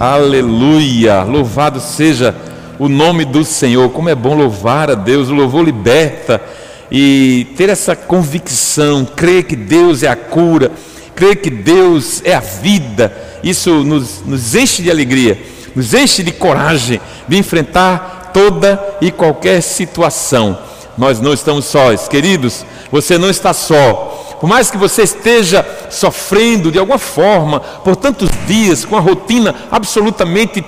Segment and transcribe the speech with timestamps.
[0.00, 1.24] Aleluia!
[1.24, 2.32] Louvado seja
[2.78, 3.90] o nome do Senhor.
[3.90, 6.40] Como é bom louvar a Deus, o louvor liberta
[6.88, 10.70] e ter essa convicção, crer que Deus é a cura,
[11.16, 13.12] crer que Deus é a vida.
[13.42, 15.36] Isso nos, nos enche de alegria,
[15.74, 20.56] nos enche de coragem de enfrentar toda e qualquer situação.
[20.96, 24.17] Nós não estamos sós, queridos, você não está só.
[24.40, 29.54] Por mais que você esteja sofrendo de alguma forma por tantos dias, com a rotina
[29.70, 30.64] absolutamente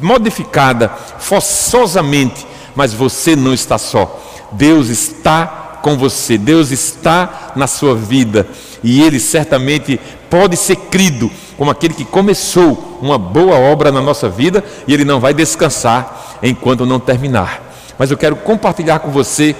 [0.00, 4.20] modificada, forçosamente, mas você não está só.
[4.52, 8.46] Deus está com você, Deus está na sua vida
[8.82, 14.28] e Ele certamente pode ser crido como aquele que começou uma boa obra na nossa
[14.28, 17.62] vida e Ele não vai descansar enquanto não terminar.
[17.98, 19.54] Mas eu quero compartilhar com você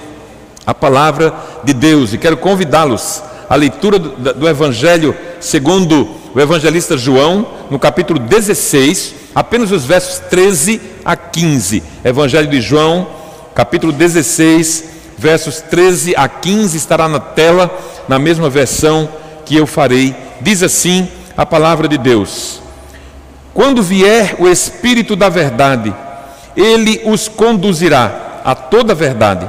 [0.65, 3.21] a palavra de Deus e quero convidá-los
[3.53, 10.17] à leitura do, do Evangelho segundo o evangelista João, no capítulo 16, apenas os versos
[10.27, 11.83] 13 a 15.
[12.03, 13.07] Evangelho de João,
[13.53, 14.85] capítulo 16,
[15.19, 17.69] versos 13 a 15, estará na tela,
[18.07, 19.07] na mesma versão
[19.45, 20.15] que eu farei.
[20.41, 22.59] Diz assim a palavra de Deus:
[23.53, 25.93] Quando vier o Espírito da Verdade,
[26.57, 29.47] ele os conduzirá a toda a verdade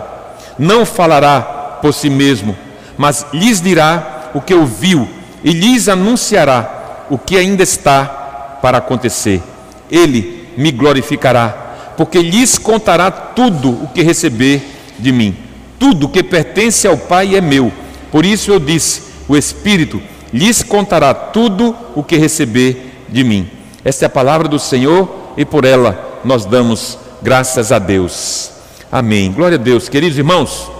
[0.59, 1.41] não falará
[1.81, 2.55] por si mesmo,
[2.97, 5.09] mas lhes dirá o que ouviu
[5.43, 9.43] e lhes anunciará o que ainda está para acontecer.
[9.91, 14.63] Ele me glorificará, porque lhes contará tudo o que receber
[14.99, 15.37] de mim.
[15.79, 17.73] Tudo que pertence ao Pai é meu.
[18.11, 20.01] Por isso eu disse: o Espírito
[20.33, 23.49] lhes contará tudo o que receber de mim.
[23.85, 28.51] Esta é a palavra do Senhor e por ela nós damos graças a Deus.
[28.91, 29.31] Amém.
[29.33, 29.89] Glória a Deus.
[29.89, 30.71] Queridos irmãos,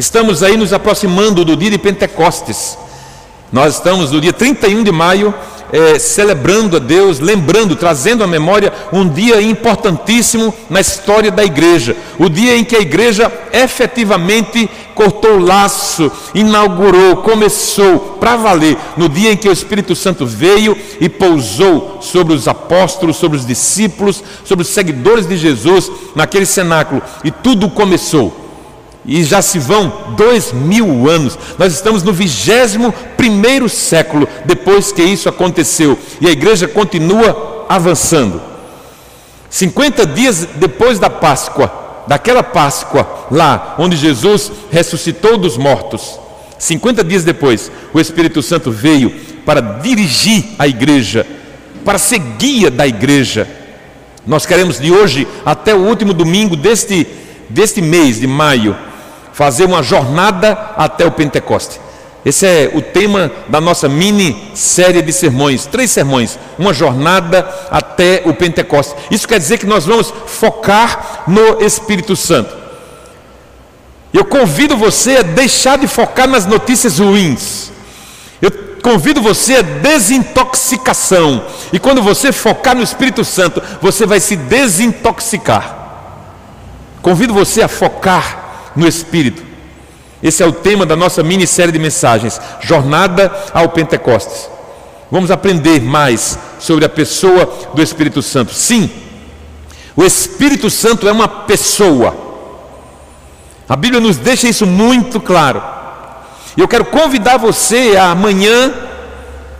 [0.00, 2.76] estamos aí nos aproximando do dia de Pentecostes.
[3.52, 5.34] Nós estamos no dia 31 de maio
[5.72, 11.94] é, celebrando a Deus, lembrando, trazendo à memória um dia importantíssimo na história da igreja.
[12.18, 18.78] O dia em que a igreja efetivamente cortou o laço, inaugurou, começou para valer.
[18.96, 23.46] No dia em que o Espírito Santo veio e pousou sobre os apóstolos, sobre os
[23.46, 27.02] discípulos, sobre os seguidores de Jesus naquele cenáculo.
[27.22, 28.39] E tudo começou
[29.04, 31.38] e já se vão dois mil anos.
[31.58, 38.40] Nós estamos no vigésimo primeiro século depois que isso aconteceu e a igreja continua avançando.
[39.48, 46.18] 50 dias depois da Páscoa, daquela Páscoa lá onde Jesus ressuscitou dos mortos,
[46.58, 49.10] 50 dias depois, o Espírito Santo veio
[49.46, 51.26] para dirigir a igreja,
[51.84, 53.48] para ser guia da igreja.
[54.26, 57.06] Nós queremos de hoje até o último domingo deste,
[57.48, 58.76] deste mês de maio
[59.40, 61.80] fazer uma jornada até o Pentecoste.
[62.26, 68.20] Esse é o tema da nossa mini série de sermões, três sermões, uma jornada até
[68.26, 68.94] o Pentecoste.
[69.10, 72.54] Isso quer dizer que nós vamos focar no Espírito Santo.
[74.12, 77.72] Eu convido você a deixar de focar nas notícias ruins.
[78.42, 78.50] Eu
[78.82, 81.46] convido você a desintoxicação.
[81.72, 85.78] E quando você focar no Espírito Santo, você vai se desintoxicar.
[87.00, 88.39] Convido você a focar
[88.76, 89.42] no Espírito.
[90.22, 94.50] Esse é o tema da nossa minissérie de mensagens, Jornada ao Pentecostes.
[95.10, 98.52] Vamos aprender mais sobre a pessoa do Espírito Santo.
[98.52, 98.90] Sim,
[99.96, 102.14] o Espírito Santo é uma pessoa.
[103.68, 105.62] A Bíblia nos deixa isso muito claro.
[106.56, 108.72] Eu quero convidar você a amanhã,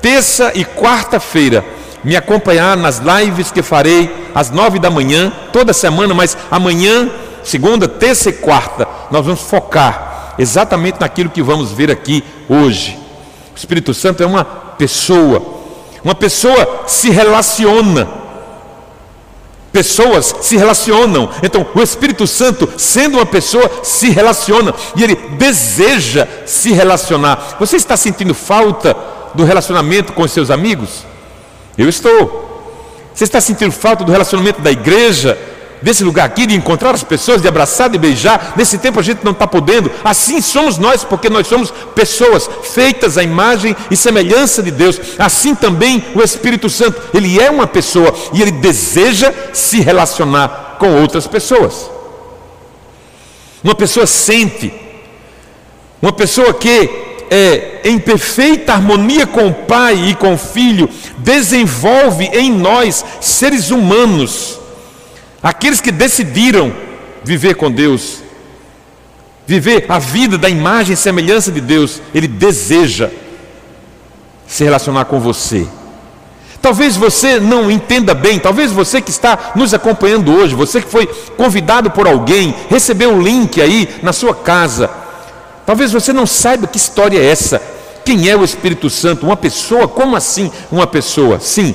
[0.02, 1.64] terça e quarta-feira,
[2.02, 7.10] me acompanhar nas lives que farei às nove da manhã, toda semana, mas amanhã
[7.42, 12.98] segunda, terça e quarta, nós vamos focar exatamente naquilo que vamos ver aqui hoje.
[13.54, 15.42] O Espírito Santo é uma pessoa,
[16.02, 18.20] uma pessoa se relaciona.
[19.72, 26.26] Pessoas se relacionam, então o Espírito Santo, sendo uma pessoa, se relaciona e ele deseja
[26.44, 27.56] se relacionar.
[27.60, 28.96] Você está sentindo falta
[29.32, 31.06] do relacionamento com os seus amigos?
[31.78, 32.48] Eu estou.
[33.14, 35.38] Você está sentindo falta do relacionamento da igreja,
[35.82, 38.54] desse lugar aqui, de encontrar as pessoas, de abraçar, de beijar.
[38.56, 39.90] Nesse tempo a gente não está podendo.
[40.04, 45.00] Assim somos nós, porque nós somos pessoas feitas à imagem e semelhança de Deus.
[45.18, 51.00] Assim também o Espírito Santo, ele é uma pessoa e ele deseja se relacionar com
[51.00, 51.90] outras pessoas.
[53.62, 54.72] Uma pessoa sente,
[56.00, 60.88] uma pessoa que é, em perfeita harmonia com o Pai e com o Filho,
[61.18, 64.59] desenvolve em nós, seres humanos,
[65.42, 66.72] Aqueles que decidiram
[67.24, 68.22] viver com Deus,
[69.46, 73.10] viver a vida da imagem e semelhança de Deus, ele deseja
[74.46, 75.66] se relacionar com você.
[76.60, 81.06] Talvez você não entenda bem, talvez você que está nos acompanhando hoje, você que foi
[81.36, 84.90] convidado por alguém, recebeu um link aí na sua casa,
[85.64, 87.62] talvez você não saiba que história é essa.
[88.04, 89.24] Quem é o Espírito Santo?
[89.24, 89.88] Uma pessoa?
[89.88, 91.40] Como assim uma pessoa?
[91.40, 91.74] Sim,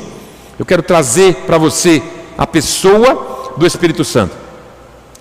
[0.60, 2.02] eu quero trazer para você
[2.38, 4.46] a pessoa do Espírito Santo.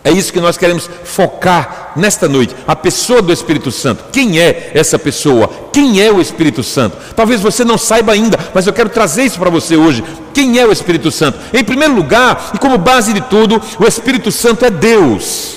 [0.05, 2.55] É isso que nós queremos focar nesta noite.
[2.69, 4.05] A pessoa do Espírito Santo.
[4.13, 5.51] Quem é essa pessoa?
[5.73, 6.99] Quem é o Espírito Santo?
[7.17, 10.05] Talvez você não saiba ainda, mas eu quero trazer isso para você hoje.
[10.35, 11.39] Quem é o Espírito Santo?
[11.55, 15.57] Em primeiro lugar, e como base de tudo, o Espírito Santo é Deus.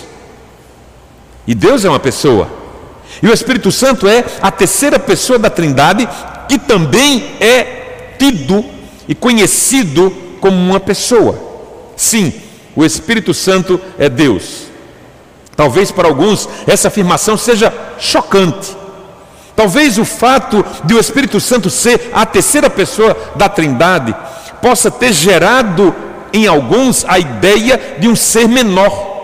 [1.46, 2.50] E Deus é uma pessoa.
[3.22, 6.08] E o Espírito Santo é a terceira pessoa da Trindade,
[6.48, 8.64] que também é tido
[9.10, 10.10] e conhecido
[10.40, 11.38] como uma pessoa.
[11.98, 12.32] Sim,
[12.78, 14.68] o Espírito Santo é Deus.
[15.56, 18.78] Talvez para alguns essa afirmação seja chocante.
[19.56, 24.16] Talvez o fato de o Espírito Santo ser a terceira pessoa da Trindade
[24.62, 25.94] possa ter gerado
[26.32, 29.16] em alguns a ideia de um ser menor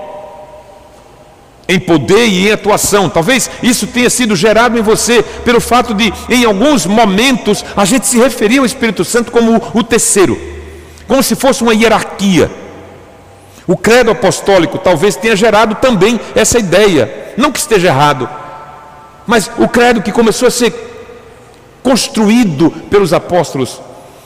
[1.69, 3.07] em poder e em atuação.
[3.07, 8.07] Talvez isso tenha sido gerado em você pelo fato de, em alguns momentos, a gente
[8.07, 10.35] se referir ao Espírito Santo como o terceiro,
[11.07, 12.62] como se fosse uma hierarquia.
[13.65, 18.29] O credo apostólico talvez tenha gerado também essa ideia, não que esteja errado,
[19.25, 20.73] mas o credo que começou a ser
[21.81, 23.81] construído pelos apóstolos.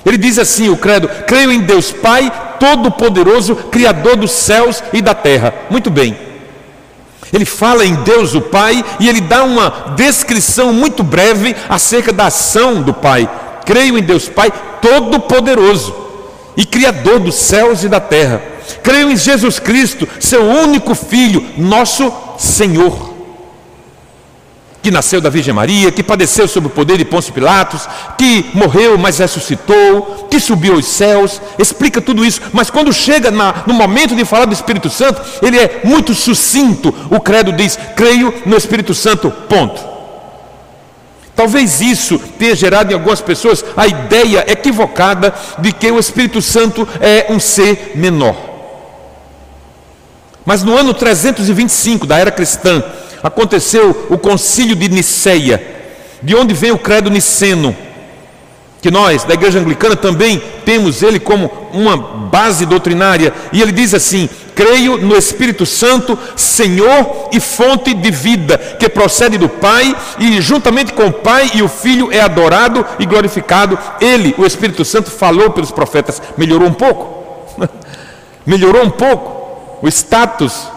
[0.06, 5.14] Ele diz assim: o credo, creio em Deus Pai, Todo-Poderoso, Criador dos céus e da
[5.14, 5.54] terra.
[5.70, 6.18] Muito bem.
[7.32, 12.28] Ele fala em Deus o Pai e ele dá uma descrição muito breve acerca da
[12.28, 13.30] ação do Pai.
[13.66, 14.52] Creio em Deus Pai,
[14.82, 15.94] Todo-Poderoso
[16.56, 18.42] e Criador dos céus e da terra.
[18.84, 23.16] Creio em Jesus Cristo, seu único Filho, nosso Senhor,
[24.82, 27.88] que nasceu da Virgem Maria, que padeceu sob o poder de Pôncio Pilatos,
[28.18, 33.64] que morreu, mas ressuscitou, que subiu aos céus, explica tudo isso, mas quando chega na,
[33.68, 36.96] no momento de falar do Espírito Santo, ele é muito sucinto.
[37.10, 39.98] O credo diz: creio no Espírito Santo, ponto.
[41.36, 46.88] Talvez isso tenha gerado em algumas pessoas a ideia equivocada de que o Espírito Santo
[47.00, 48.57] é um ser menor.
[50.48, 52.82] Mas no ano 325 da era cristã,
[53.22, 55.62] aconteceu o concílio de Niceia,
[56.24, 57.76] de onde vem o credo niceno,
[58.82, 63.94] que nós, da igreja anglicana, também temos ele como uma base doutrinária, e ele diz
[63.94, 70.40] assim: creio no Espírito Santo, Senhor e fonte de vida, que procede do Pai, e
[70.40, 73.78] juntamente com o Pai e o Filho é adorado e glorificado.
[74.00, 77.58] Ele, o Espírito Santo, falou pelos profetas, melhorou um pouco,
[78.48, 79.37] melhorou um pouco
[79.82, 80.68] o status.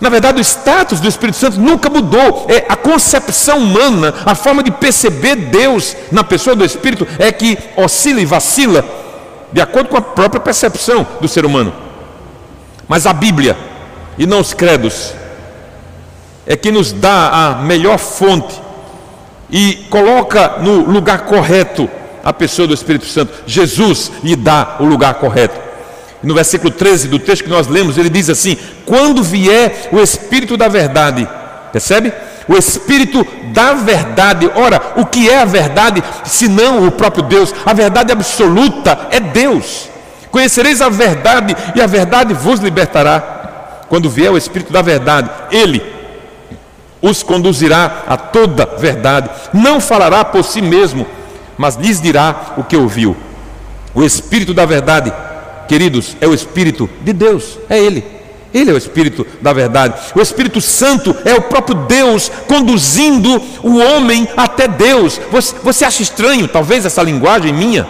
[0.00, 2.46] Na verdade, o status do Espírito Santo nunca mudou.
[2.48, 7.56] É a concepção humana, a forma de perceber Deus na pessoa do Espírito é que
[7.76, 8.84] oscila e vacila
[9.52, 11.72] de acordo com a própria percepção do ser humano.
[12.88, 13.56] Mas a Bíblia
[14.18, 15.14] e não os credos
[16.46, 18.60] é que nos dá a melhor fonte
[19.50, 21.88] e coloca no lugar correto
[22.24, 23.32] a pessoa do Espírito Santo.
[23.46, 25.71] Jesus lhe dá o lugar correto
[26.22, 30.56] no versículo 13 do texto que nós lemos, ele diz assim: Quando vier o Espírito
[30.56, 31.28] da verdade,
[31.72, 32.12] percebe?
[32.48, 34.50] O Espírito da verdade.
[34.54, 37.54] Ora, o que é a verdade, se não o próprio Deus?
[37.64, 39.88] A verdade absoluta é Deus.
[40.30, 43.82] Conhecereis a verdade e a verdade vos libertará.
[43.88, 45.82] Quando vier o Espírito da verdade, ele
[47.02, 49.28] os conduzirá a toda verdade.
[49.52, 51.06] Não falará por si mesmo,
[51.58, 53.16] mas lhes dirá o que ouviu.
[53.94, 55.12] O Espírito da verdade
[55.72, 58.04] queridos, é o Espírito de Deus, é Ele.
[58.52, 59.98] Ele é o Espírito da verdade.
[60.14, 65.18] O Espírito Santo é o próprio Deus conduzindo o homem até Deus.
[65.30, 67.86] Você, você acha estranho, talvez, essa linguagem minha?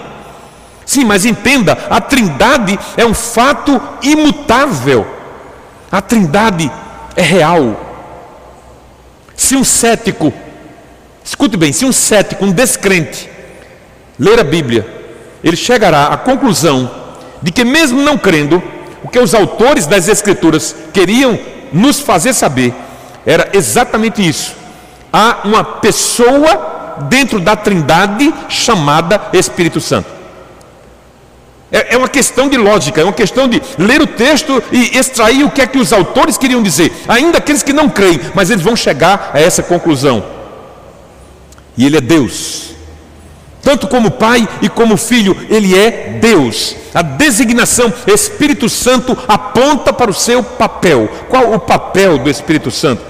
[0.86, 5.04] Sim, mas entenda: a Trindade é um fato imutável.
[5.90, 6.70] A Trindade
[7.16, 7.80] é real.
[9.34, 10.32] Se um cético,
[11.24, 13.28] escute bem, se um cético, um descrente,
[14.16, 14.86] ler a Bíblia,
[15.42, 17.01] ele chegará à conclusão
[17.42, 18.62] de que, mesmo não crendo,
[19.02, 21.38] o que os autores das Escrituras queriam
[21.72, 22.74] nos fazer saber
[23.26, 24.54] era exatamente isso.
[25.12, 30.08] Há uma pessoa dentro da Trindade chamada Espírito Santo.
[31.70, 35.44] É, é uma questão de lógica, é uma questão de ler o texto e extrair
[35.44, 38.62] o que é que os autores queriam dizer, ainda aqueles que não creem, mas eles
[38.62, 40.22] vão chegar a essa conclusão.
[41.76, 42.71] E Ele é Deus.
[43.62, 46.76] Tanto como Pai e como Filho, Ele é Deus.
[46.92, 51.08] A designação Espírito Santo aponta para o seu papel.
[51.28, 53.02] Qual o papel do Espírito Santo?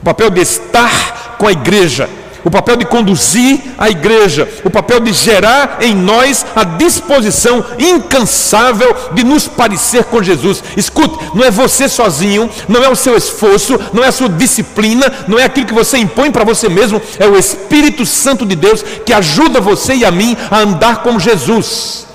[0.00, 2.10] O papel de estar com a igreja,
[2.44, 8.94] o papel de conduzir a igreja, o papel de gerar em nós a disposição incansável
[9.12, 10.62] de nos parecer com Jesus.
[10.76, 15.10] Escute, não é você sozinho, não é o seu esforço, não é a sua disciplina,
[15.28, 18.82] não é aquilo que você impõe para você mesmo, é o Espírito Santo de Deus
[19.04, 22.06] que ajuda você e a mim a andar como Jesus.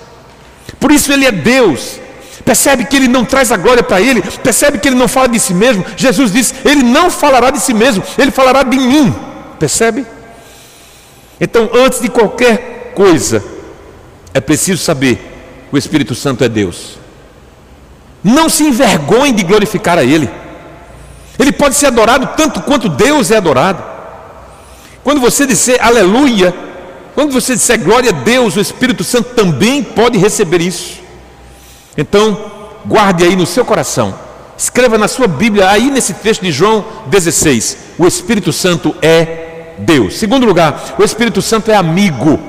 [0.80, 2.00] Por isso ele é Deus.
[2.44, 5.38] Percebe que ele não traz a glória para ele, percebe que ele não fala de
[5.38, 5.86] si mesmo.
[5.98, 9.14] Jesus disse: Ele não falará de si mesmo, ele falará de mim.
[9.60, 10.06] Percebe?
[11.40, 13.44] Então, antes de qualquer coisa,
[14.34, 15.20] é preciso saber:
[15.72, 16.98] o Espírito Santo é Deus.
[18.24, 20.30] Não se envergonhe de glorificar a Ele.
[21.40, 23.84] Ele pode ser adorado tanto quanto Deus é adorado.
[25.04, 26.54] Quando você disser aleluia,
[27.14, 31.00] quando você disser glória a Deus, o Espírito Santo também pode receber isso.
[31.98, 32.52] Então,
[32.86, 34.14] guarde aí no seu coração,
[34.58, 39.47] escreva na sua Bíblia, aí nesse texto de João 16: o Espírito Santo é
[39.80, 40.18] Deus.
[40.18, 42.40] Segundo lugar, o Espírito Santo é amigo.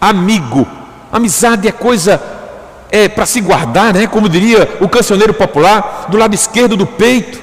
[0.00, 0.66] Amigo.
[1.12, 2.20] Amizade é coisa
[2.90, 4.06] é para se guardar, né?
[4.06, 7.40] Como diria o cancioneiro popular, do lado esquerdo do peito.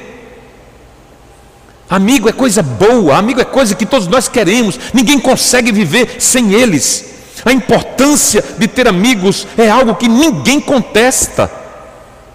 [1.89, 6.53] Amigo é coisa boa, amigo é coisa que todos nós queremos, ninguém consegue viver sem
[6.53, 7.05] eles.
[7.45, 11.49] A importância de ter amigos é algo que ninguém contesta.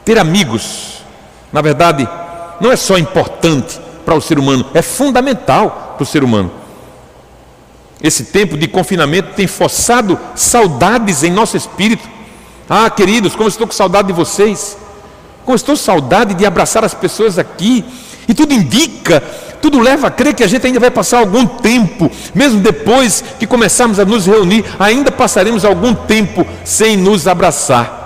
[0.07, 1.03] Ter amigos,
[1.53, 2.09] na verdade,
[2.61, 6.51] não é só importante para o ser humano, é fundamental para o ser humano.
[8.03, 12.09] Esse tempo de confinamento tem forçado saudades em nosso espírito.
[12.69, 14.77] Ah, queridos, como estou com saudade de vocês.
[15.45, 17.85] Como estou saudade de abraçar as pessoas aqui.
[18.27, 19.23] E tudo indica
[19.63, 23.47] tudo leva a crer que a gente ainda vai passar algum tempo, mesmo depois que
[23.47, 28.01] começarmos a nos reunir, ainda passaremos algum tempo sem nos abraçar.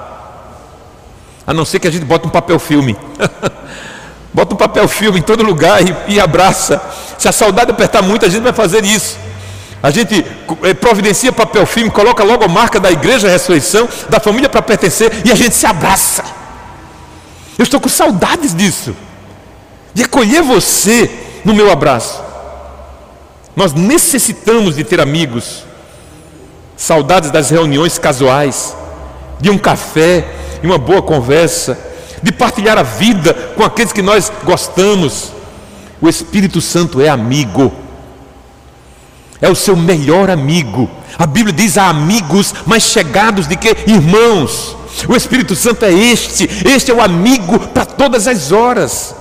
[1.46, 2.94] A não ser que a gente bota um papel filme.
[4.36, 6.78] bota um papel filme em todo lugar e, e abraça.
[7.16, 9.16] Se a saudade apertar muito, a gente vai fazer isso.
[9.82, 10.26] A gente
[10.62, 15.22] eh, providencia papel filme, coloca logo a marca da igreja, ressurreição, da família para pertencer
[15.24, 16.22] e a gente se abraça.
[17.58, 18.94] Eu estou com saudades disso,
[19.94, 21.10] de acolher você
[21.42, 22.22] no meu abraço.
[23.56, 25.64] Nós necessitamos de ter amigos,
[26.76, 28.76] saudades das reuniões casuais,
[29.40, 30.28] de um café
[30.62, 31.95] e uma boa conversa,
[32.26, 35.30] de partilhar a vida com aqueles que nós gostamos.
[36.00, 37.72] O Espírito Santo é amigo,
[39.40, 40.90] é o seu melhor amigo.
[41.16, 44.76] A Bíblia diz há amigos mais chegados do que irmãos.
[45.08, 49.14] O Espírito Santo é este, este é o amigo para todas as horas.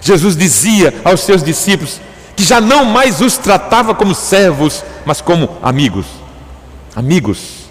[0.00, 2.00] Jesus dizia aos seus discípulos
[2.34, 6.06] que já não mais os tratava como servos, mas como amigos.
[6.96, 7.68] Amigos.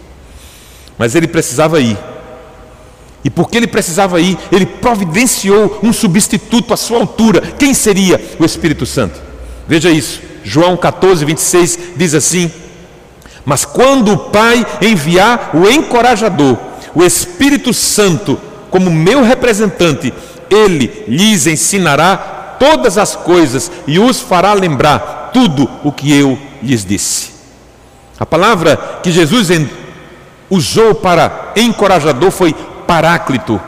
[0.96, 1.98] Mas ele precisava ir.
[3.24, 7.42] E porque ele precisava ir, ele providenciou um substituto à sua altura.
[7.58, 9.20] Quem seria o Espírito Santo?
[9.68, 10.22] Veja isso.
[10.44, 12.52] João 14, 26 diz assim:
[13.46, 16.58] Mas quando o Pai enviar o encorajador,
[16.94, 18.38] o Espírito Santo,
[18.70, 20.14] como meu representante,
[20.50, 26.86] ele lhes ensinará todas as coisas e os fará lembrar tudo o que eu lhes
[26.86, 27.32] disse.
[28.20, 29.50] A palavra que Jesus
[30.50, 32.56] usou para encorajador foi
[32.94, 33.60] paráclito.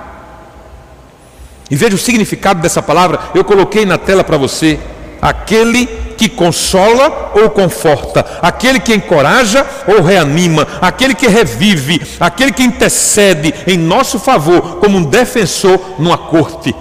[1.72, 4.80] E veja o significado dessa palavra, eu coloquei na tela para você:
[5.20, 12.62] aquele que consola ou conforta, aquele que encoraja ou reanima, aquele que revive, aquele que
[12.62, 16.76] intercede em nosso favor como um defensor numa corte.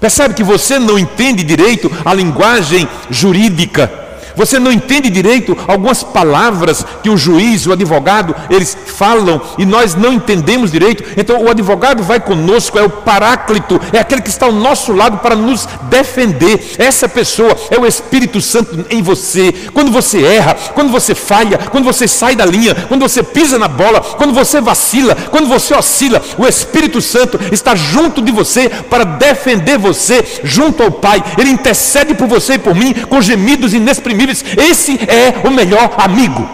[0.00, 4.05] Percebe que você não entende direito a linguagem jurídica
[4.36, 9.94] você não entende direito algumas palavras que o juiz, o advogado, eles falam e nós
[9.94, 11.02] não entendemos direito.
[11.16, 15.18] Então o advogado vai conosco, é o paráclito, é aquele que está ao nosso lado
[15.18, 16.74] para nos defender.
[16.78, 19.52] Essa pessoa é o Espírito Santo em você.
[19.72, 23.68] Quando você erra, quando você falha, quando você sai da linha, quando você pisa na
[23.68, 29.04] bola, quando você vacila, quando você oscila, o Espírito Santo está junto de você para
[29.04, 31.22] defender você junto ao Pai.
[31.38, 36.48] Ele intercede por você e por mim com gemidos inexprimíveis esse é o melhor amigo.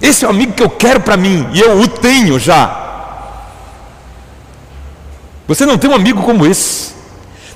[0.00, 2.86] Esse é o amigo que eu quero para mim e eu o tenho já.
[5.46, 6.92] Você não tem um amigo como esse.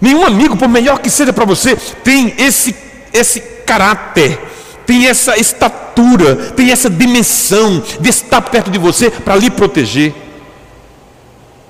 [0.01, 2.75] Nenhum amigo, por melhor que seja para você, tem esse,
[3.13, 4.39] esse caráter,
[4.85, 10.13] tem essa estatura, tem essa dimensão de estar perto de você para lhe proteger.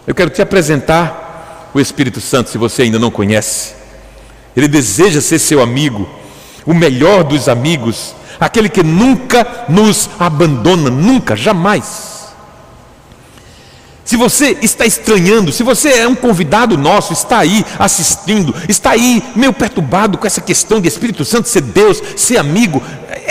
[0.06, 3.81] Eu quero te apresentar o Espírito Santo, se você ainda não conhece.
[4.56, 6.08] Ele deseja ser seu amigo,
[6.66, 12.12] o melhor dos amigos, aquele que nunca nos abandona, nunca, jamais.
[14.04, 19.22] Se você está estranhando, se você é um convidado nosso, está aí assistindo, está aí
[19.34, 22.82] meio perturbado com essa questão de Espírito Santo ser Deus, ser amigo,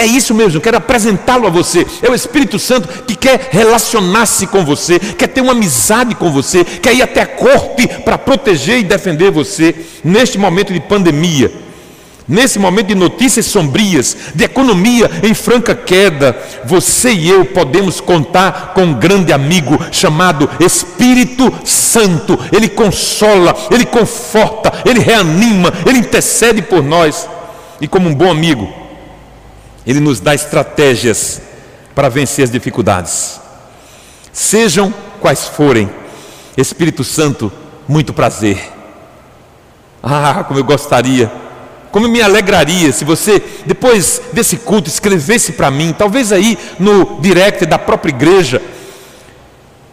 [0.01, 1.85] é isso mesmo, eu quero apresentá-lo a você.
[2.01, 6.63] É o Espírito Santo que quer relacionar-se com você, quer ter uma amizade com você,
[6.63, 11.51] quer ir até a corte para proteger e defender você neste momento de pandemia.
[12.27, 18.71] Nesse momento de notícias sombrias, de economia em franca queda, você e eu podemos contar
[18.73, 22.39] com um grande amigo chamado Espírito Santo.
[22.51, 27.27] Ele consola, ele conforta, ele reanima, ele intercede por nós.
[27.81, 28.80] E como um bom amigo,
[29.85, 31.41] ele nos dá estratégias
[31.95, 33.39] para vencer as dificuldades.
[34.31, 35.89] Sejam quais forem,
[36.55, 37.51] Espírito Santo,
[37.87, 38.71] muito prazer.
[40.01, 41.31] Ah, como eu gostaria
[41.91, 47.65] como me alegraria se você, depois desse culto, escrevesse para mim, talvez aí no direct
[47.65, 48.61] da própria igreja,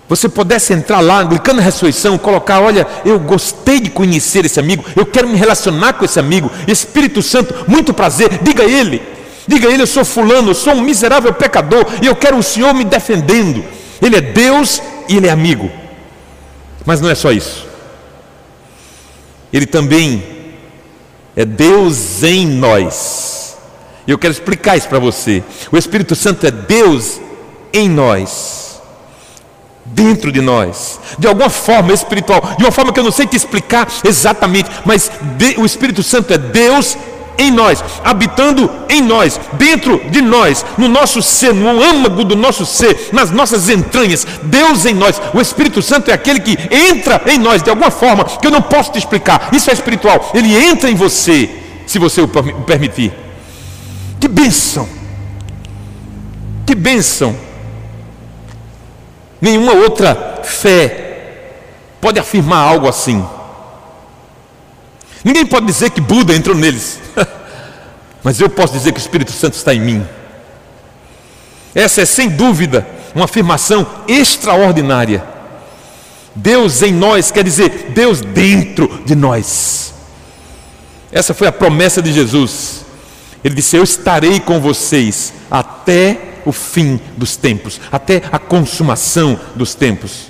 [0.08, 5.04] você pudesse entrar lá, Anglicana Ressurreição, colocar: olha, eu gostei de conhecer esse amigo, eu
[5.04, 9.02] quero me relacionar com esse amigo, Espírito Santo, muito prazer, diga a ele,
[9.48, 12.42] diga a ele: eu sou fulano, eu sou um miserável pecador e eu quero o
[12.42, 13.64] Senhor me defendendo.
[14.00, 15.68] Ele é Deus e ele é amigo,
[16.84, 17.66] mas não é só isso,
[19.52, 20.22] ele também
[21.34, 23.56] é Deus em nós.
[24.06, 25.42] E eu quero explicar isso para você.
[25.70, 27.20] O Espírito Santo é Deus
[27.72, 28.80] em nós,
[29.84, 33.36] dentro de nós, de alguma forma espiritual, de uma forma que eu não sei te
[33.36, 35.10] explicar exatamente, mas
[35.58, 36.96] o Espírito Santo é Deus
[37.38, 42.66] em nós, habitando em nós, dentro de nós, no nosso ser, no âmago do nosso
[42.66, 44.26] ser, nas nossas entranhas.
[44.42, 45.22] Deus em nós.
[45.32, 48.60] O Espírito Santo é aquele que entra em nós de alguma forma que eu não
[48.60, 49.50] posso te explicar.
[49.52, 50.32] Isso é espiritual.
[50.34, 51.48] Ele entra em você,
[51.86, 53.12] se você o permitir.
[54.18, 54.88] Que bênção!
[56.66, 57.36] Que bênção!
[59.40, 61.04] Nenhuma outra fé
[62.00, 63.24] pode afirmar algo assim.
[65.24, 67.00] Ninguém pode dizer que Buda entrou neles,
[68.22, 70.06] mas eu posso dizer que o Espírito Santo está em mim.
[71.74, 75.24] Essa é sem dúvida uma afirmação extraordinária.
[76.34, 79.92] Deus em nós quer dizer Deus dentro de nós.
[81.10, 82.84] Essa foi a promessa de Jesus.
[83.42, 89.74] Ele disse: Eu estarei com vocês até o fim dos tempos, até a consumação dos
[89.74, 90.28] tempos.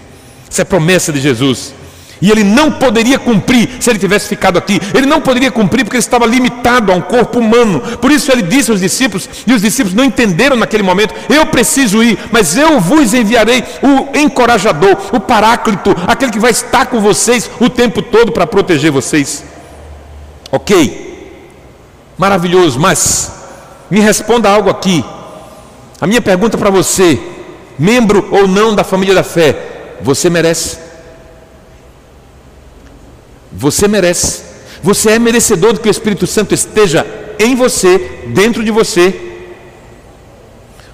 [0.51, 1.74] Essa é a promessa de Jesus.
[2.20, 4.81] E ele não poderia cumprir se ele tivesse ficado aqui.
[4.94, 7.81] Ele não poderia cumprir porque ele estava limitado a um corpo humano.
[7.98, 12.02] Por isso ele disse aos discípulos, e os discípulos não entenderam naquele momento: Eu preciso
[12.02, 17.48] ir, mas eu vos enviarei o encorajador, o paráclito, aquele que vai estar com vocês
[17.61, 19.44] o tempo todo para proteger vocês.
[20.50, 21.44] Ok,
[22.16, 23.33] maravilhoso, mas
[23.90, 25.04] me responda algo aqui.
[26.00, 27.20] A minha pergunta para você,
[27.78, 30.88] membro ou não da família da fé, você merece?
[33.52, 34.42] Você merece.
[34.82, 37.06] Você é merecedor de que o Espírito Santo esteja
[37.38, 39.46] em você, dentro de você.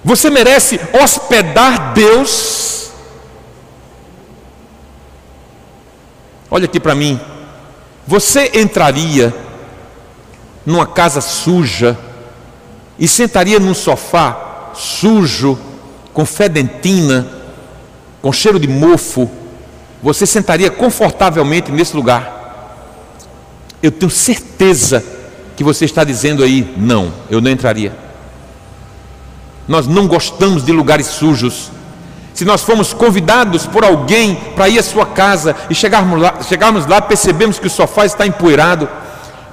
[0.03, 2.91] Você merece hospedar Deus.
[6.49, 7.19] Olha aqui para mim.
[8.07, 9.33] Você entraria
[10.65, 11.97] numa casa suja
[12.97, 15.59] e sentaria num sofá sujo,
[16.13, 17.27] com fedentina,
[18.21, 19.29] com cheiro de mofo.
[20.01, 22.34] Você sentaria confortavelmente nesse lugar
[23.85, 25.03] eu tenho certeza
[25.55, 27.93] que você está dizendo aí, não, eu não entraria.
[29.67, 31.71] Nós não gostamos de lugares sujos.
[32.33, 36.85] Se nós fomos convidados por alguém para ir à sua casa e chegarmos lá, chegarmos
[36.85, 38.89] lá, percebemos que o sofá está empoeirado,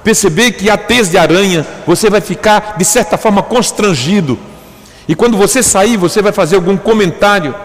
[0.03, 4.37] perceber que há teias de aranha, você vai ficar de certa forma constrangido.
[5.07, 7.55] E quando você sair, você vai fazer algum comentário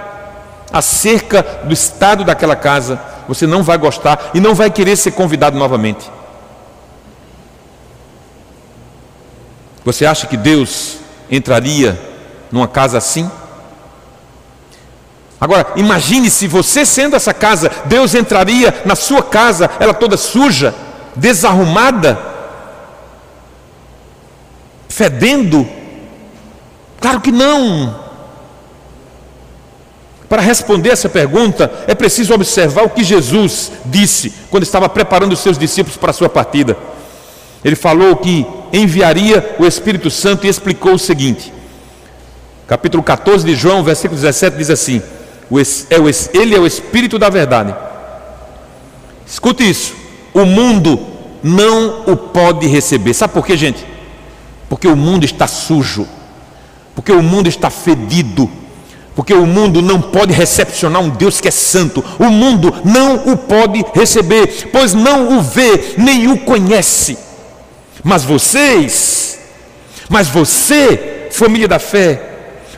[0.72, 5.58] acerca do estado daquela casa, você não vai gostar e não vai querer ser convidado
[5.58, 6.17] novamente.
[9.88, 10.98] Você acha que Deus
[11.30, 11.98] entraria
[12.52, 13.30] numa casa assim?
[15.40, 20.74] Agora, imagine se você sendo essa casa, Deus entraria na sua casa, ela toda suja,
[21.16, 22.18] desarrumada,
[24.90, 25.66] fedendo?
[27.00, 27.98] Claro que não.
[30.28, 35.38] Para responder essa pergunta, é preciso observar o que Jesus disse quando estava preparando os
[35.38, 36.76] seus discípulos para a sua partida.
[37.64, 41.52] Ele falou que enviaria o Espírito Santo e explicou o seguinte:
[42.66, 45.02] capítulo 14 de João, versículo 17 diz assim:
[45.90, 47.74] é Ele é o Espírito da verdade.
[49.26, 49.94] Escute isso:
[50.34, 51.00] o mundo
[51.42, 53.14] não o pode receber.
[53.14, 53.84] Sabe por quê, gente?
[54.68, 56.06] Porque o mundo está sujo,
[56.94, 58.50] porque o mundo está fedido,
[59.14, 62.04] Porque o mundo não pode recepcionar um Deus que é santo.
[62.20, 67.18] O mundo não o pode receber, pois não o vê nem o conhece.
[68.02, 69.38] Mas vocês,
[70.08, 72.22] mas você, família da fé,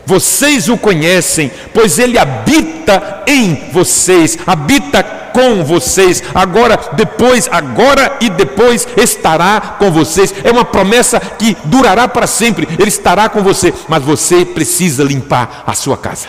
[0.04, 6.22] vocês o conhecem, pois ele habita em vocês, habita com vocês.
[6.35, 10.35] Agora, depois, agora e depois estará com vocês.
[10.42, 12.68] É uma promessa que durará para sempre.
[12.78, 16.28] Ele estará com você, mas você precisa limpar a sua casa.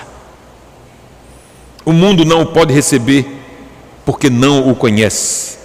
[1.83, 3.25] O mundo não o pode receber
[4.05, 5.60] porque não o conhece.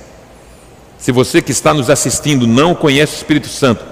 [0.98, 3.84] Se você que está nos assistindo não conhece o Espírito Santo,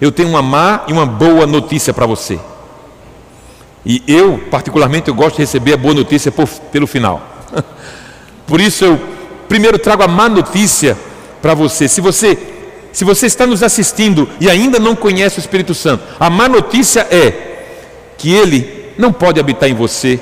[0.00, 2.38] eu tenho uma má e uma boa notícia para você.
[3.86, 7.22] E eu, particularmente, eu gosto de receber a boa notícia por, pelo final.
[8.46, 9.00] Por isso eu
[9.48, 10.96] primeiro trago a má notícia
[11.40, 11.88] para você.
[11.88, 12.38] Se você
[12.94, 17.00] se você está nos assistindo e ainda não conhece o Espírito Santo, a má notícia
[17.10, 17.64] é
[18.16, 20.20] que ele não pode habitar em você,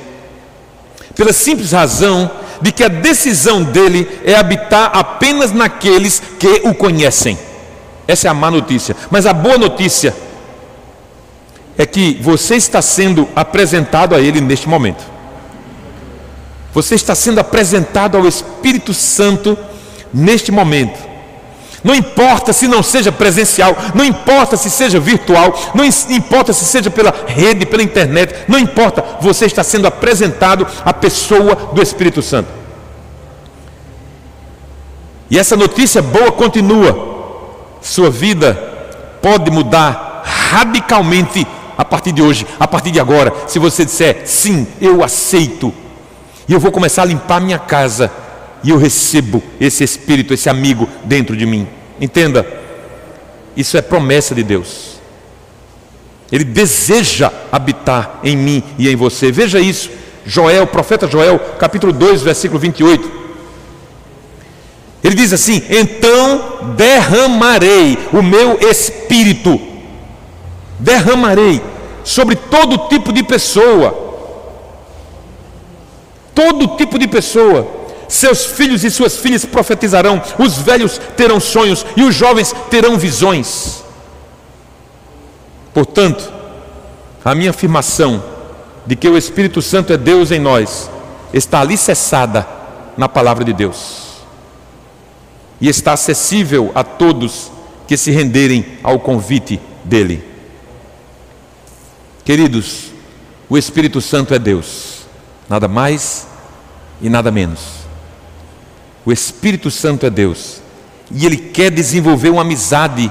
[1.15, 7.38] pela simples razão de que a decisão dele é habitar apenas naqueles que o conhecem.
[8.07, 8.97] Essa é a má notícia.
[9.11, 10.15] Mas a boa notícia
[11.79, 15.05] é que você está sendo apresentado a ele neste momento.
[16.75, 19.57] Você está sendo apresentado ao Espírito Santo
[20.12, 21.12] neste momento.
[21.85, 26.90] Não importa se não seja presencial, não importa se seja virtual, não importa se seja
[26.90, 32.49] pela rede, pela internet, não importa, você está sendo apresentado à pessoa do Espírito Santo.
[35.29, 37.11] E essa notícia boa continua.
[37.81, 38.55] Sua vida
[39.21, 44.66] pode mudar radicalmente a partir de hoje, a partir de agora, se você disser sim,
[44.81, 45.73] eu aceito
[46.47, 48.12] e eu vou começar a limpar minha casa.
[48.62, 51.66] E eu recebo esse espírito, esse amigo dentro de mim.
[52.01, 52.46] Entenda,
[53.57, 55.01] isso é promessa de Deus.
[56.31, 59.31] Ele deseja habitar em mim e em você.
[59.31, 59.90] Veja isso,
[60.25, 63.22] Joel, profeta Joel, capítulo 2, versículo 28.
[65.05, 69.61] Ele diz assim: Então derramarei o meu espírito,
[70.79, 71.61] derramarei
[72.05, 74.03] sobre todo tipo de pessoa
[76.35, 77.66] todo tipo de pessoa.
[78.12, 83.83] Seus filhos e suas filhas profetizarão, os velhos terão sonhos e os jovens terão visões.
[85.72, 86.31] Portanto,
[87.25, 88.22] a minha afirmação
[88.87, 90.90] de que o Espírito Santo é Deus em nós
[91.33, 92.46] está alicerçada
[92.98, 94.18] na palavra de Deus
[95.59, 97.51] e está acessível a todos
[97.88, 100.22] que se renderem ao convite dele.
[102.27, 102.90] Queridos,
[103.48, 105.07] o Espírito Santo é Deus
[105.48, 106.27] nada mais
[107.01, 107.82] e nada menos.
[109.05, 110.62] O Espírito Santo é Deus
[111.11, 113.11] e Ele quer desenvolver uma amizade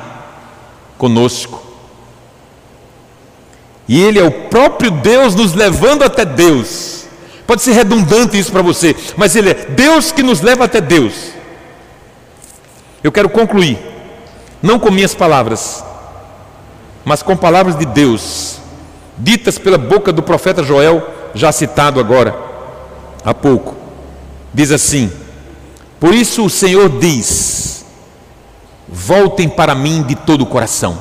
[0.98, 1.62] conosco.
[3.88, 7.06] E Ele é o próprio Deus nos levando até Deus.
[7.46, 11.32] Pode ser redundante isso para você, mas Ele é Deus que nos leva até Deus.
[13.04, 13.78] Eu quero concluir,
[14.62, 15.84] não com minhas palavras,
[17.04, 18.58] mas com palavras de Deus,
[19.18, 22.36] ditas pela boca do profeta Joel já citado agora
[23.26, 23.76] há pouco.
[24.54, 25.12] Diz assim:
[26.02, 27.86] Por isso o Senhor diz:
[28.90, 30.98] Voltem para mim de todo o coração.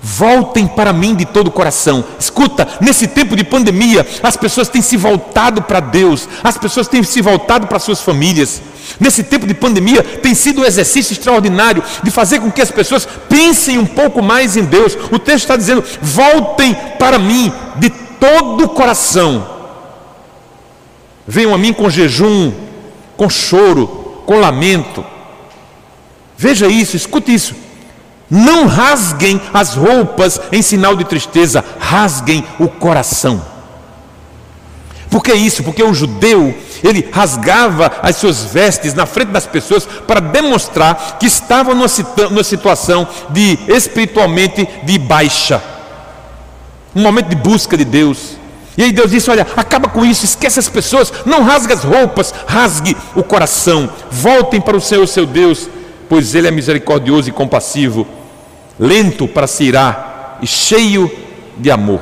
[0.00, 2.04] Voltem para mim de todo o coração.
[2.16, 7.02] Escuta, nesse tempo de pandemia, as pessoas têm se voltado para Deus, as pessoas têm
[7.02, 8.62] se voltado para suas famílias.
[9.00, 13.06] Nesse tempo de pandemia, tem sido um exercício extraordinário de fazer com que as pessoas
[13.28, 14.96] pensem um pouco mais em Deus.
[15.10, 19.58] O texto está dizendo: voltem para mim de todo o coração.
[21.26, 22.67] Venham a mim com jejum,
[23.18, 25.04] com choro, com lamento.
[26.38, 27.54] Veja isso, escute isso.
[28.30, 33.44] Não rasguem as roupas em sinal de tristeza, rasguem o coração.
[35.10, 35.62] Por que isso?
[35.62, 41.26] Porque o judeu, ele rasgava as suas vestes na frente das pessoas para demonstrar que
[41.26, 41.86] estava numa,
[42.30, 45.62] numa situação de espiritualmente de baixa
[46.98, 48.36] um momento de busca de Deus.
[48.78, 52.32] E aí Deus disse: Olha, acaba com isso, esquece as pessoas, não rasgue as roupas,
[52.46, 55.68] rasgue o coração, voltem para o Senhor, seu Deus,
[56.08, 58.06] pois Ele é misericordioso e compassivo,
[58.78, 61.10] lento para se irar e cheio
[61.56, 62.00] de amor.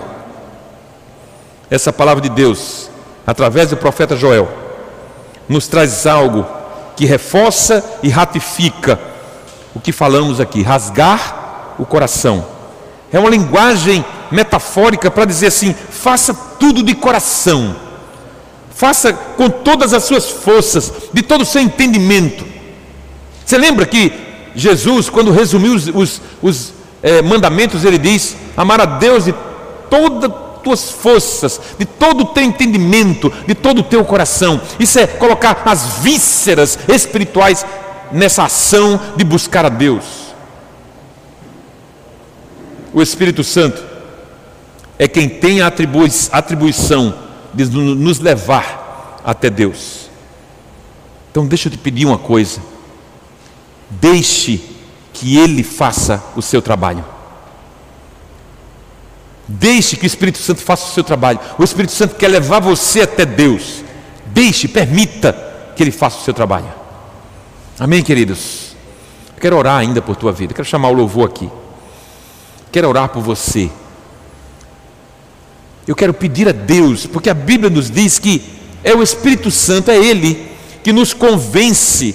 [1.70, 2.90] Essa palavra de Deus,
[3.26, 4.46] através do profeta Joel,
[5.48, 6.46] nos traz algo
[6.94, 9.00] que reforça e ratifica
[9.74, 12.44] o que falamos aqui: rasgar o coração.
[13.10, 17.76] É uma linguagem metafórica para dizer assim: faça tudo de coração,
[18.70, 22.44] faça com todas as suas forças, de todo o seu entendimento.
[23.44, 24.12] Você lembra que
[24.54, 29.34] Jesus, quando resumiu os, os, os é, mandamentos, ele diz: amar a Deus de
[29.88, 30.28] toda
[30.66, 34.60] tuas forças, de todo o teu entendimento, de todo o teu coração.
[34.80, 37.64] Isso é colocar as vísceras espirituais
[38.10, 40.04] nessa ação de buscar a Deus.
[42.92, 43.80] O Espírito Santo
[44.98, 47.14] é quem tem a atribuição
[47.52, 50.08] de nos levar até Deus.
[51.30, 52.60] Então, deixa eu te pedir uma coisa:
[53.90, 54.62] deixe
[55.12, 57.04] que Ele faça o seu trabalho.
[59.48, 61.38] Deixe que o Espírito Santo faça o seu trabalho.
[61.58, 63.84] O Espírito Santo quer levar você até Deus.
[64.26, 65.32] Deixe, permita
[65.76, 66.72] que Ele faça o seu trabalho.
[67.78, 68.74] Amém, queridos?
[69.34, 70.52] Eu quero orar ainda por tua vida.
[70.52, 71.48] Eu quero chamar o louvor aqui.
[72.72, 73.70] Quero orar por você.
[75.86, 78.42] Eu quero pedir a Deus, porque a Bíblia nos diz que
[78.82, 80.48] é o Espírito Santo, é Ele
[80.82, 82.14] que nos convence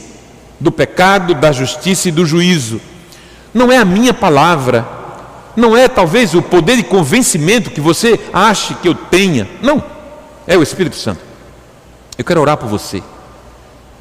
[0.60, 2.80] do pecado, da justiça e do juízo.
[3.54, 4.88] Não é a minha palavra,
[5.56, 9.48] não é talvez o poder de convencimento que você ache que eu tenha.
[9.62, 9.84] Não,
[10.48, 11.20] é o Espírito Santo.
[12.18, 13.02] Eu quero orar por você,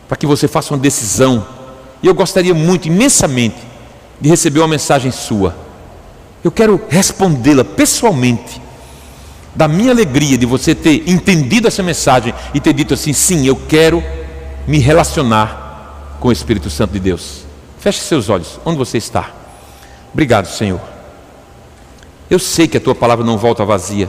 [0.06, 1.46] para que você faça uma decisão.
[2.02, 3.56] E eu gostaria muito, imensamente,
[4.20, 5.56] de receber uma mensagem sua.
[6.44, 8.61] Eu quero respondê-la pessoalmente,
[9.61, 13.55] da minha alegria de você ter entendido essa mensagem e ter dito assim: sim, eu
[13.55, 14.03] quero
[14.66, 17.44] me relacionar com o Espírito Santo de Deus.
[17.79, 19.29] Feche seus olhos, onde você está?
[20.14, 20.81] Obrigado, Senhor.
[22.31, 24.09] Eu sei que a tua palavra não volta vazia.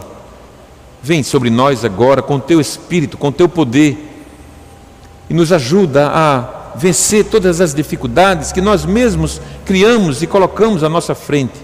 [1.04, 3.98] Vem sobre nós agora com o teu espírito, com o teu poder
[5.30, 10.88] e nos ajuda a vencer todas as dificuldades que nós mesmos criamos e colocamos à
[10.88, 11.60] nossa frente.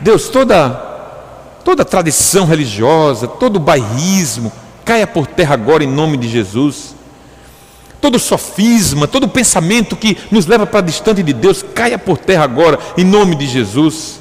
[0.00, 0.87] Deus, toda
[1.68, 4.50] toda tradição religiosa, todo bairrismo,
[4.86, 6.96] caia por terra agora em nome de Jesus.
[8.00, 12.78] Todo sofisma, todo pensamento que nos leva para distante de Deus, caia por terra agora
[12.96, 14.18] em nome de Jesus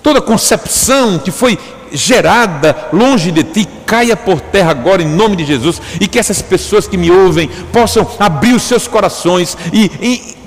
[0.00, 1.58] toda concepção que foi
[1.90, 6.42] gerada longe de ti caia por terra agora em nome de Jesus e que essas
[6.42, 9.90] pessoas que me ouvem possam abrir os seus corações e,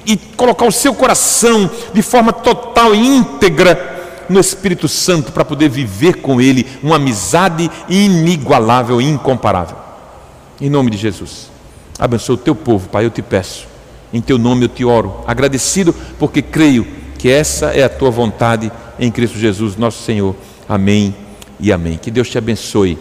[0.06, 3.97] e, e colocar o seu coração de forma total e íntegra
[4.30, 9.78] no Espírito Santo para poder viver com Ele uma amizade inigualável incomparável.
[10.60, 11.50] Em nome de Jesus.
[12.00, 13.68] Abençoa o teu povo, Pai, eu te peço.
[14.14, 16.88] Em teu nome eu te oro, agradecido porque creio
[17.18, 20.36] que essa é a tua vontade em Cristo Jesus, nosso Senhor.
[20.68, 21.16] Amém
[21.60, 21.98] e amém.
[21.98, 22.98] Que Deus te abençoe.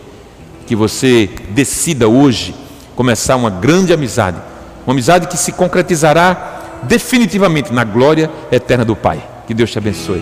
[0.67, 2.55] Que você decida hoje
[2.95, 4.39] começar uma grande amizade,
[4.87, 9.23] uma amizade que se concretizará definitivamente na glória eterna do Pai.
[9.47, 10.15] Que Deus te abençoe.